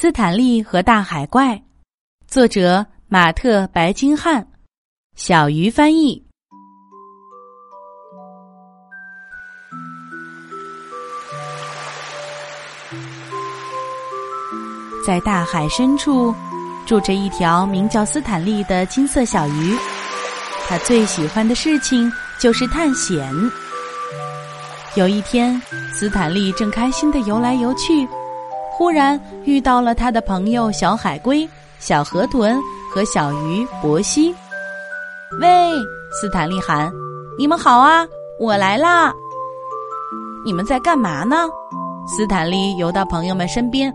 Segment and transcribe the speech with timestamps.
[0.00, 1.62] 斯坦利和大海怪，
[2.26, 4.48] 作者马特·白金汉，
[5.14, 6.24] 小鱼翻译。
[15.06, 16.34] 在大海深处，
[16.86, 19.76] 住着一条名叫斯坦利的金色小鱼。
[20.66, 23.30] 他最喜欢的事情就是探险。
[24.94, 25.60] 有一天，
[25.92, 28.08] 斯坦利正开心的游来游去。
[28.80, 31.46] 忽然遇到了他的朋友小海龟、
[31.78, 32.58] 小河豚
[32.90, 34.34] 和小鱼博西。
[35.38, 35.70] 喂，
[36.10, 36.90] 斯坦利喊
[37.36, 39.12] ：“你们好啊，我来啦！”
[40.46, 41.46] 你们在干嘛呢？
[42.06, 43.94] 斯坦利游到朋友们身边。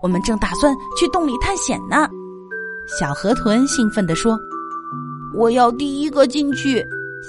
[0.00, 2.08] 我们正打算去洞里探险呢。
[2.98, 4.40] 小河豚兴奋地说
[5.36, 6.82] ：“我要第一个进去。”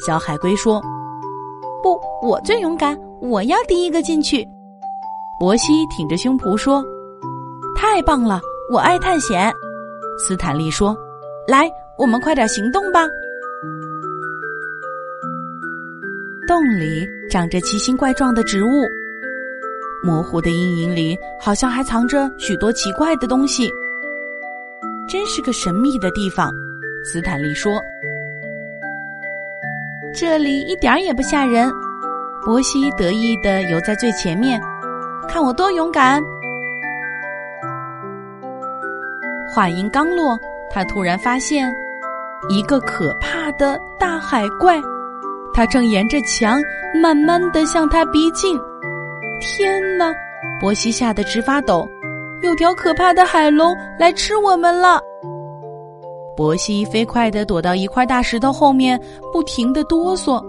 [0.07, 0.81] 小海龟说
[1.84, 4.48] ：“不，我最勇敢，我要第一个进去。”
[5.41, 6.85] 博西挺着胸脯说
[7.75, 9.51] ：“太棒了，我爱探险。”
[10.15, 10.95] 斯坦利说
[11.49, 11.67] ：“来，
[11.98, 13.07] 我们快点行动吧。”
[16.48, 18.85] 洞里长着奇形怪状的植物，
[20.03, 23.67] 模糊的阴影里好像还藏着许多奇怪的东西，
[25.09, 26.53] 真是个神秘的地方。
[27.03, 27.81] 斯坦利说
[30.13, 31.67] ：“这里一点儿也不吓人。”
[32.45, 34.61] 博西得意的游在最前面。
[35.32, 36.21] 看我多勇敢！
[39.49, 40.38] 话音刚落，
[40.70, 41.73] 他突然发现
[42.49, 44.77] 一个可怕的大海怪，
[45.54, 46.62] 它正沿着墙
[47.01, 48.60] 慢慢的向他逼近。
[49.40, 50.13] 天哪！
[50.60, 51.88] 波西吓得直发抖，
[52.43, 54.99] 有条可怕的海龙来吃我们了！
[56.35, 58.99] 波西飞快的躲到一块大石头后面，
[59.32, 60.43] 不停的哆嗦。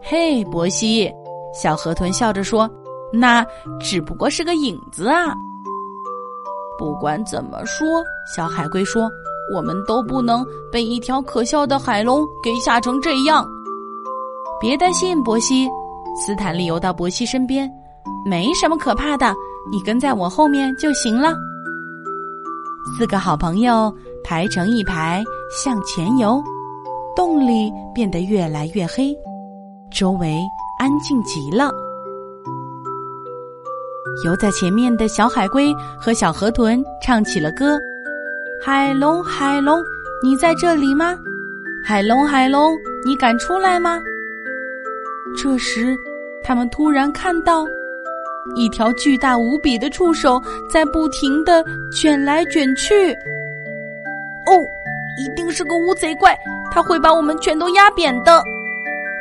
[0.00, 1.12] 嘿，波西！
[1.52, 2.70] 小河豚笑着说。
[3.14, 3.46] 那
[3.80, 5.34] 只不过是个影子啊！
[6.78, 8.04] 不管怎么说，
[8.36, 9.08] 小海龟说
[9.54, 13.46] ：“我们都不能被一条可笑的海龙给吓成这样。”
[14.60, 15.68] 别担心，博西。
[16.16, 17.68] 斯坦利游到博西身边，
[18.24, 19.34] 没什么可怕的，
[19.70, 21.34] 你跟在我后面就行了。
[22.96, 26.40] 四个好朋友排成一排向前游，
[27.16, 29.12] 洞里变得越来越黑，
[29.90, 30.40] 周围
[30.78, 31.70] 安静极了。
[34.22, 37.78] 游在前面的小海龟和小河豚唱起了歌
[38.62, 39.82] ：“海龙，海龙，
[40.22, 41.18] 你在这里吗？
[41.84, 44.00] 海龙，海龙，你敢出来吗？”
[45.36, 45.96] 这时，
[46.42, 47.66] 他们突然看到
[48.54, 53.12] 一条巨大无比的触手在不停的卷来卷去。
[54.46, 54.52] 哦，
[55.18, 56.38] 一定是个乌贼怪，
[56.70, 58.42] 它会把我们全都压扁的。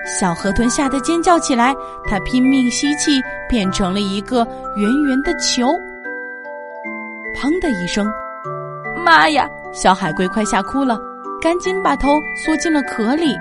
[0.05, 1.73] 小河豚吓得尖叫起来，
[2.05, 5.73] 它拼命吸气，变成了一个圆圆的球。
[7.35, 8.05] 砰的一声，
[9.03, 9.49] 妈呀！
[9.71, 10.99] 小海龟快吓哭了，
[11.41, 13.35] 赶紧把头缩进了壳里。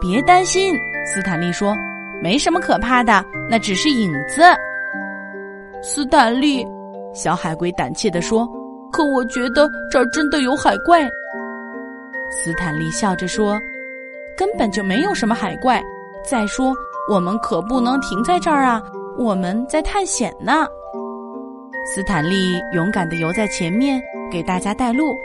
[0.00, 1.74] 别担心，斯坦利说
[2.22, 4.42] ：“没什么可怕的，那只是影子。”
[5.82, 6.64] 斯坦利，
[7.12, 8.48] 小海龟胆怯地说
[8.92, 11.10] ：“可我觉得这儿真的有海怪。”
[12.30, 13.58] 斯坦利笑着说。
[14.36, 15.82] 根本就没有什么海怪。
[16.24, 16.74] 再说，
[17.08, 18.82] 我们可不能停在这儿啊！
[19.18, 20.66] 我们在探险呢。
[21.84, 24.00] 斯坦利勇敢的游在前面，
[24.30, 25.16] 给大家带路。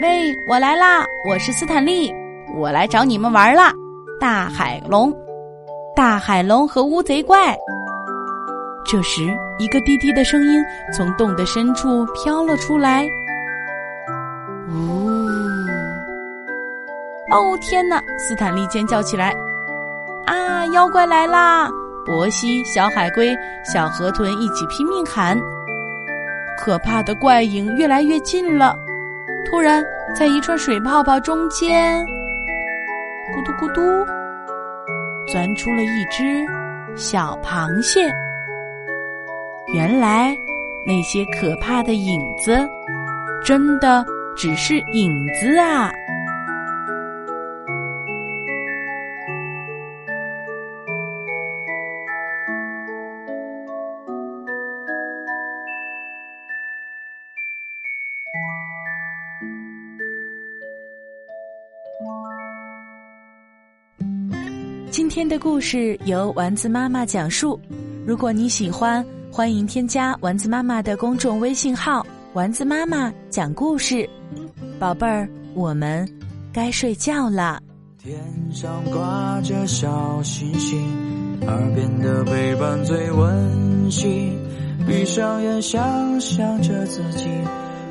[0.00, 1.04] 喂，我来啦！
[1.28, 2.12] 我是斯坦利，
[2.54, 3.72] 我来找你们玩啦！
[4.18, 5.14] 大海龙，
[5.94, 7.54] 大海龙和乌贼怪。
[8.86, 9.22] 这时，
[9.58, 10.64] 一个低低的声音
[10.94, 13.04] 从洞的深处飘了出来。
[14.70, 14.95] 哦
[17.30, 18.02] 哦天哪！
[18.18, 19.34] 斯坦利尖叫起来
[20.26, 21.70] ：“啊，妖怪来啦！”
[22.06, 25.36] 博西、小海龟、小河豚一起拼命喊。
[26.56, 28.76] 可怕的怪影越来越近了。
[29.44, 32.06] 突然，在一串水泡泡中间，
[33.34, 34.06] 咕嘟咕嘟，
[35.26, 36.46] 钻出了一只
[36.96, 38.08] 小螃蟹。
[39.74, 40.36] 原来，
[40.86, 42.66] 那些可怕的影子，
[43.44, 44.04] 真的
[44.36, 45.92] 只是影子啊！
[65.16, 67.58] 天的故事由丸子妈妈讲述。
[68.06, 69.02] 如果你喜欢，
[69.32, 74.06] 欢迎添加丸子妈妈的公众微信号“丸子妈妈讲故事”。
[74.78, 76.06] 宝贝儿，我们
[76.52, 77.62] 该睡觉了。
[77.96, 78.14] 天
[78.52, 80.86] 上挂着小星星，
[81.46, 84.38] 耳边的陪伴最温馨。
[84.86, 87.30] 闭上眼，想象着自己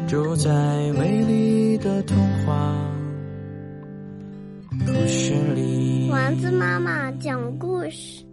[0.07, 0.51] 住在
[0.94, 2.71] 美丽的童话
[4.86, 5.94] 故事里。
[6.16, 8.24] 丸子妈妈讲故事。